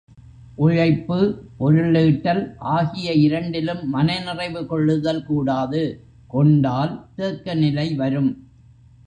உழைப்பு, 0.55 1.17
பொருளீட்டல் 1.59 2.41
ஆகிய 2.57 3.11
இரண்டிலும் 3.11 3.83
மன 3.89 4.19
நிறைவு 4.19 4.65
கொள்ளுதல் 4.65 5.23
கூடாது 5.25 5.83
கொண்டால் 6.27 6.93
தேக்கநிலை 7.17 7.95
வரும். 7.95 8.31